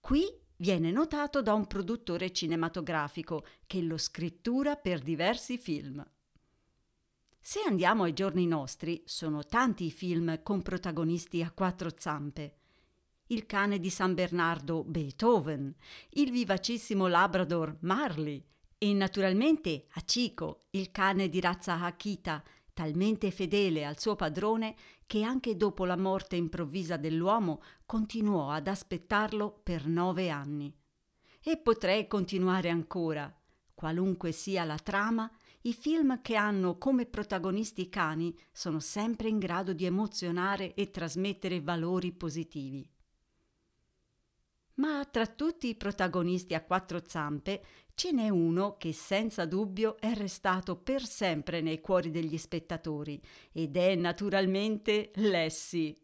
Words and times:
Qui 0.00 0.41
viene 0.62 0.92
notato 0.92 1.42
da 1.42 1.54
un 1.54 1.66
produttore 1.66 2.32
cinematografico 2.32 3.44
che 3.66 3.82
lo 3.82 3.98
scrittura 3.98 4.76
per 4.76 5.00
diversi 5.00 5.58
film. 5.58 6.08
Se 7.40 7.58
andiamo 7.66 8.04
ai 8.04 8.12
giorni 8.12 8.46
nostri, 8.46 9.02
sono 9.04 9.44
tanti 9.44 9.86
i 9.86 9.90
film 9.90 10.40
con 10.44 10.62
protagonisti 10.62 11.42
a 11.42 11.50
quattro 11.50 11.90
zampe. 11.96 12.58
Il 13.26 13.44
cane 13.44 13.80
di 13.80 13.90
San 13.90 14.14
Bernardo 14.14 14.84
Beethoven, 14.84 15.74
il 16.10 16.30
vivacissimo 16.30 17.08
Labrador 17.08 17.78
Marley 17.80 18.40
e 18.78 18.92
naturalmente 18.92 19.86
Achiko, 19.94 20.60
il 20.70 20.92
cane 20.92 21.28
di 21.28 21.40
razza 21.40 21.80
Akita, 21.80 22.40
talmente 22.72 23.30
fedele 23.30 23.84
al 23.84 23.98
suo 23.98 24.16
padrone 24.16 24.74
che 25.06 25.22
anche 25.22 25.56
dopo 25.56 25.84
la 25.84 25.96
morte 25.96 26.36
improvvisa 26.36 26.96
dell'uomo 26.96 27.62
continuò 27.84 28.50
ad 28.50 28.66
aspettarlo 28.66 29.60
per 29.62 29.86
nove 29.86 30.30
anni. 30.30 30.74
E 31.42 31.56
potrei 31.58 32.06
continuare 32.06 32.70
ancora. 32.70 33.32
Qualunque 33.74 34.32
sia 34.32 34.64
la 34.64 34.78
trama, 34.78 35.30
i 35.62 35.72
film 35.72 36.22
che 36.22 36.36
hanno 36.36 36.78
come 36.78 37.06
protagonisti 37.06 37.88
cani 37.88 38.36
sono 38.52 38.80
sempre 38.80 39.28
in 39.28 39.38
grado 39.38 39.72
di 39.72 39.84
emozionare 39.84 40.74
e 40.74 40.90
trasmettere 40.90 41.60
valori 41.60 42.12
positivi. 42.12 42.88
Ma 44.82 45.04
tra 45.04 45.28
tutti 45.28 45.68
i 45.68 45.76
protagonisti 45.76 46.54
a 46.54 46.64
quattro 46.64 47.00
zampe 47.06 47.64
ce 47.94 48.10
n'è 48.10 48.28
uno 48.30 48.76
che 48.78 48.92
senza 48.92 49.44
dubbio 49.44 49.96
è 50.00 50.12
restato 50.12 50.74
per 50.74 51.04
sempre 51.04 51.60
nei 51.60 51.80
cuori 51.80 52.10
degli 52.10 52.36
spettatori 52.36 53.22
ed 53.52 53.76
è 53.76 53.94
naturalmente 53.94 55.12
Lassie. 55.14 55.96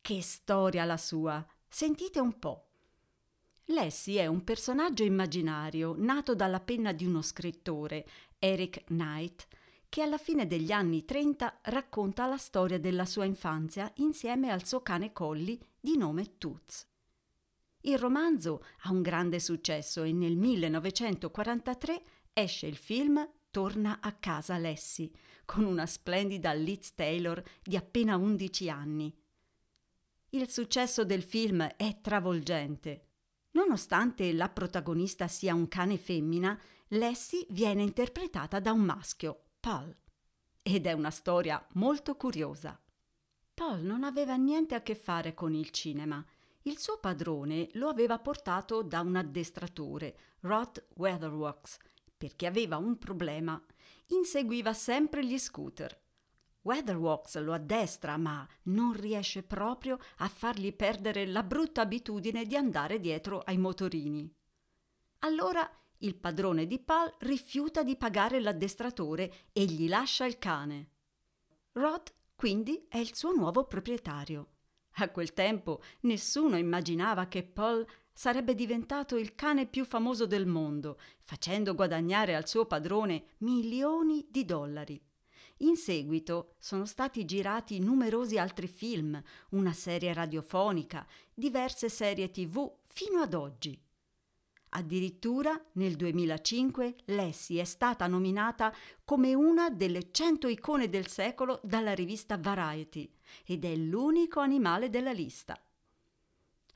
Che 0.00 0.22
storia 0.22 0.84
la 0.84 0.96
sua! 0.96 1.46
Sentite 1.68 2.18
un 2.18 2.36
po'. 2.40 2.64
Lassie 3.66 4.22
è 4.22 4.26
un 4.26 4.42
personaggio 4.42 5.04
immaginario 5.04 5.94
nato 5.96 6.34
dalla 6.34 6.60
penna 6.60 6.90
di 6.90 7.04
uno 7.04 7.22
scrittore, 7.22 8.08
Eric 8.40 8.86
Knight, 8.86 9.46
che 9.88 10.02
alla 10.02 10.18
fine 10.18 10.48
degli 10.48 10.72
anni 10.72 11.04
30 11.04 11.60
racconta 11.62 12.26
la 12.26 12.38
storia 12.38 12.80
della 12.80 13.04
sua 13.04 13.24
infanzia 13.24 13.88
insieme 13.98 14.50
al 14.50 14.66
suo 14.66 14.82
cane 14.82 15.12
Collie 15.12 15.58
di 15.78 15.96
nome 15.96 16.38
Toots. 16.38 16.94
Il 17.86 17.98
romanzo 17.98 18.64
ha 18.82 18.90
un 18.90 19.00
grande 19.00 19.38
successo 19.38 20.02
e 20.02 20.10
nel 20.10 20.36
1943 20.36 22.02
esce 22.32 22.66
il 22.66 22.76
film 22.76 23.24
Torna 23.48 24.00
a 24.00 24.12
casa 24.12 24.58
Lessie, 24.58 25.12
con 25.44 25.62
una 25.62 25.86
splendida 25.86 26.52
Liz 26.52 26.94
Taylor 26.96 27.40
di 27.62 27.76
appena 27.76 28.16
11 28.16 28.70
anni. 28.70 29.16
Il 30.30 30.50
successo 30.50 31.04
del 31.04 31.22
film 31.22 31.62
è 31.76 32.00
travolgente. 32.00 33.04
Nonostante 33.52 34.32
la 34.32 34.48
protagonista 34.48 35.28
sia 35.28 35.54
un 35.54 35.68
cane 35.68 35.96
femmina, 35.96 36.60
Lessie 36.88 37.46
viene 37.50 37.84
interpretata 37.84 38.58
da 38.58 38.72
un 38.72 38.82
maschio, 38.82 39.50
Paul. 39.60 39.96
Ed 40.60 40.86
è 40.86 40.92
una 40.92 41.12
storia 41.12 41.64
molto 41.74 42.16
curiosa. 42.16 42.80
Paul 43.54 43.82
non 43.82 44.02
aveva 44.02 44.34
niente 44.34 44.74
a 44.74 44.82
che 44.82 44.96
fare 44.96 45.34
con 45.34 45.54
il 45.54 45.70
cinema 45.70 46.22
il 46.66 46.78
suo 46.78 46.98
padrone 46.98 47.68
lo 47.74 47.88
aveva 47.88 48.18
portato 48.18 48.82
da 48.82 49.00
un 49.00 49.14
addestratore, 49.14 50.16
Rod 50.40 50.84
Weatherworks, 50.96 51.78
perché 52.16 52.46
aveva 52.46 52.76
un 52.76 52.98
problema. 52.98 53.60
Inseguiva 54.08 54.72
sempre 54.72 55.24
gli 55.24 55.38
scooter. 55.38 55.96
Weatherworks 56.62 57.38
lo 57.38 57.52
addestra, 57.52 58.16
ma 58.16 58.46
non 58.64 58.92
riesce 58.94 59.44
proprio 59.44 59.98
a 60.18 60.28
fargli 60.28 60.74
perdere 60.74 61.24
la 61.26 61.44
brutta 61.44 61.82
abitudine 61.82 62.44
di 62.44 62.56
andare 62.56 62.98
dietro 62.98 63.38
ai 63.40 63.58
motorini. 63.58 64.28
Allora 65.20 65.68
il 65.98 66.16
padrone 66.16 66.66
di 66.66 66.80
Pal 66.80 67.12
rifiuta 67.18 67.84
di 67.84 67.96
pagare 67.96 68.40
l'addestratore 68.40 69.46
e 69.52 69.64
gli 69.66 69.88
lascia 69.88 70.26
il 70.26 70.38
cane. 70.38 70.90
Rod 71.72 72.12
quindi 72.34 72.86
è 72.88 72.98
il 72.98 73.14
suo 73.14 73.32
nuovo 73.32 73.64
proprietario. 73.64 74.55
A 74.98 75.10
quel 75.10 75.34
tempo 75.34 75.82
nessuno 76.00 76.56
immaginava 76.56 77.26
che 77.26 77.42
Paul 77.42 77.86
sarebbe 78.12 78.54
diventato 78.54 79.16
il 79.18 79.34
cane 79.34 79.66
più 79.66 79.84
famoso 79.84 80.26
del 80.26 80.46
mondo, 80.46 80.98
facendo 81.18 81.74
guadagnare 81.74 82.34
al 82.34 82.48
suo 82.48 82.64
padrone 82.64 83.34
milioni 83.38 84.26
di 84.30 84.46
dollari. 84.46 84.98
In 85.60 85.76
seguito 85.76 86.54
sono 86.58 86.86
stati 86.86 87.26
girati 87.26 87.78
numerosi 87.78 88.38
altri 88.38 88.68
film, 88.68 89.22
una 89.50 89.74
serie 89.74 90.14
radiofonica, 90.14 91.06
diverse 91.34 91.90
serie 91.90 92.30
tv 92.30 92.66
fino 92.84 93.20
ad 93.20 93.34
oggi. 93.34 93.78
Addirittura 94.70 95.62
nel 95.72 95.96
2005 95.96 96.96
Lassie 97.06 97.60
è 97.60 97.64
stata 97.64 98.06
nominata 98.06 98.74
come 99.04 99.34
una 99.34 99.68
delle 99.68 100.10
100 100.10 100.48
icone 100.48 100.88
del 100.88 101.06
secolo 101.06 101.60
dalla 101.62 101.94
rivista 101.94 102.38
Variety 102.38 103.15
ed 103.44 103.64
è 103.64 103.74
l'unico 103.74 104.40
animale 104.40 104.90
della 104.90 105.12
lista. 105.12 105.60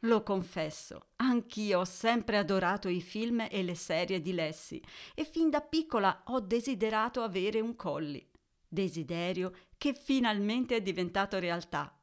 Lo 0.05 0.23
confesso, 0.23 1.09
anch'io 1.17 1.81
ho 1.81 1.85
sempre 1.85 2.39
adorato 2.39 2.89
i 2.89 3.03
film 3.03 3.47
e 3.51 3.63
le 3.63 3.75
serie 3.75 4.23
di 4.23 4.33
Lassie 4.33 4.81
e 5.15 5.25
fin 5.25 5.51
da 5.51 5.61
piccola 5.61 6.23
ho 6.27 6.41
desiderato 6.41 7.23
avere 7.23 7.61
un 7.61 7.77
colli. 7.77 8.27
Desiderio 8.67 9.53
che 9.77 9.93
finalmente 9.93 10.77
è 10.77 10.81
diventato 10.81 11.39
realtà. 11.39 11.95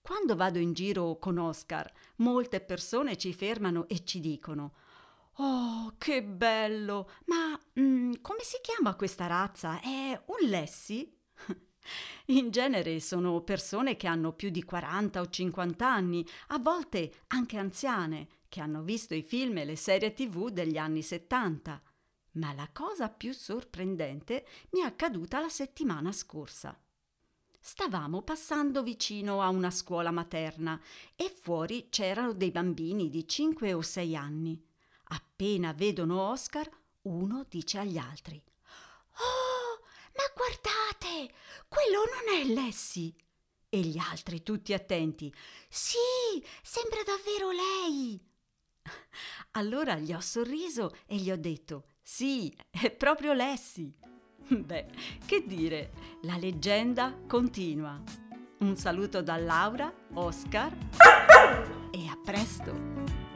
Quando 0.00 0.36
vado 0.36 0.58
in 0.58 0.72
giro 0.72 1.18
con 1.18 1.36
Oscar, 1.36 1.92
molte 2.16 2.60
persone 2.60 3.16
ci 3.16 3.34
fermano 3.34 3.86
e 3.88 4.04
ci 4.04 4.20
dicono 4.20 4.72
Oh, 5.40 5.94
che 5.98 6.22
bello! 6.22 7.10
Ma 7.26 7.60
mm, 7.78 8.14
come 8.22 8.40
si 8.42 8.56
chiama 8.62 8.96
questa 8.96 9.26
razza? 9.26 9.80
È 9.80 10.20
un 10.26 10.48
Lessi? 10.48 11.17
In 12.26 12.50
genere 12.50 13.00
sono 13.00 13.40
persone 13.42 13.96
che 13.96 14.06
hanno 14.06 14.32
più 14.32 14.50
di 14.50 14.62
40 14.62 15.20
o 15.20 15.28
50 15.28 15.86
anni, 15.86 16.26
a 16.48 16.58
volte 16.58 17.22
anche 17.28 17.56
anziane, 17.56 18.28
che 18.48 18.60
hanno 18.60 18.82
visto 18.82 19.14
i 19.14 19.22
film 19.22 19.58
e 19.58 19.64
le 19.64 19.76
serie 19.76 20.12
tv 20.12 20.50
degli 20.50 20.76
anni 20.76 21.02
70. 21.02 21.82
Ma 22.32 22.52
la 22.52 22.68
cosa 22.72 23.08
più 23.08 23.32
sorprendente 23.32 24.46
mi 24.70 24.80
è 24.80 24.84
accaduta 24.84 25.40
la 25.40 25.48
settimana 25.48 26.12
scorsa. 26.12 26.78
Stavamo 27.60 28.22
passando 28.22 28.82
vicino 28.82 29.42
a 29.42 29.48
una 29.48 29.70
scuola 29.70 30.10
materna 30.10 30.80
e 31.16 31.28
fuori 31.28 31.88
c'erano 31.90 32.32
dei 32.32 32.50
bambini 32.50 33.10
di 33.10 33.26
5 33.26 33.72
o 33.72 33.82
6 33.82 34.16
anni. 34.16 34.64
Appena 35.10 35.72
vedono 35.72 36.30
Oscar, 36.30 36.68
uno 37.02 37.44
dice 37.48 37.78
agli 37.78 37.98
altri: 37.98 38.42
Oh, 39.12 39.47
ma 40.18 40.24
guardate, 40.34 41.32
quello 41.68 42.02
non 42.04 42.40
è 42.40 42.44
Lessi. 42.44 43.14
E 43.70 43.80
gli 43.80 43.98
altri 43.98 44.42
tutti 44.42 44.72
attenti. 44.72 45.32
Sì, 45.68 45.96
sembra 46.62 47.02
davvero 47.04 47.50
lei. 47.50 48.20
Allora 49.52 49.96
gli 49.96 50.12
ho 50.12 50.20
sorriso 50.20 50.96
e 51.06 51.16
gli 51.16 51.30
ho 51.30 51.36
detto: 51.36 51.84
Sì, 52.02 52.54
è 52.70 52.90
proprio 52.90 53.34
Lessi. 53.34 53.94
Beh, 54.48 54.86
che 55.26 55.46
dire, 55.46 55.92
la 56.22 56.36
leggenda 56.38 57.14
continua. 57.26 58.02
Un 58.60 58.74
saluto 58.76 59.22
da 59.22 59.36
Laura, 59.36 59.92
Oscar 60.14 60.74
e 61.92 62.06
a 62.08 62.18
presto! 62.24 63.27